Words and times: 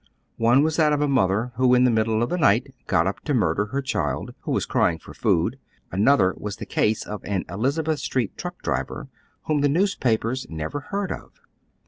One 0.39 0.63
was 0.63 0.77
that 0.77 0.93
of 0.93 1.01
a 1.01 1.07
mother 1.07 1.51
who 1.57 1.75
in 1.75 1.83
the 1.83 1.91
middle 1.91 2.23
of 2.23 2.29
the 2.31 2.37
night 2.39 2.73
got 2.87 3.05
up 3.05 3.19
to 3.19 3.35
murder 3.35 3.67
her 3.67 3.83
child, 3.83 4.33
who 4.39 4.51
was 4.51 4.65
crying 4.65 4.97
for 4.97 5.13
food; 5.13 5.59
another 5.91 6.33
was 6.37 6.55
the 6.55 6.65
case 6.65 7.05
of 7.05 7.23
an 7.23 7.45
Elizabeth 7.47 7.99
Street 7.99 8.35
truck 8.35 8.63
driver 8.63 9.09
■ 9.13 9.15
whom 9.43 9.61
the 9.61 9.69
newspapers 9.69 10.47
never 10.49 10.79
heard 10.79 11.11
of. 11.11 11.39